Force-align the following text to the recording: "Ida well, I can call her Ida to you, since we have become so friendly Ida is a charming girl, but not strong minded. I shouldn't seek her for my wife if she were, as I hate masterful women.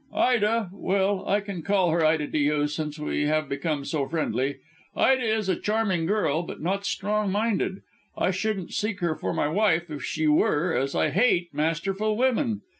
"Ida 0.15 0.71
well, 0.73 1.23
I 1.29 1.41
can 1.41 1.61
call 1.61 1.91
her 1.91 2.03
Ida 2.03 2.27
to 2.29 2.37
you, 2.39 2.67
since 2.67 2.97
we 2.97 3.27
have 3.27 3.47
become 3.47 3.85
so 3.85 4.07
friendly 4.07 4.57
Ida 4.95 5.21
is 5.21 5.47
a 5.47 5.55
charming 5.55 6.07
girl, 6.07 6.41
but 6.41 6.59
not 6.59 6.87
strong 6.87 7.31
minded. 7.31 7.83
I 8.17 8.31
shouldn't 8.31 8.73
seek 8.73 8.99
her 9.01 9.15
for 9.15 9.31
my 9.31 9.47
wife 9.47 9.91
if 9.91 10.03
she 10.03 10.25
were, 10.25 10.73
as 10.75 10.95
I 10.95 11.11
hate 11.11 11.53
masterful 11.53 12.17
women. 12.17 12.61